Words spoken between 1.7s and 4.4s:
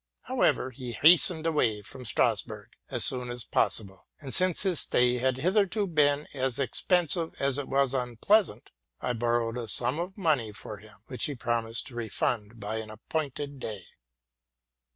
from Strasburg as soon as possi ble; and,